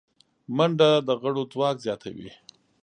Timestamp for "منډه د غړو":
0.55-1.43